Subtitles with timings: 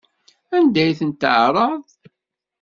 [0.55, 1.81] Anda ay tent-tɛerraḍ?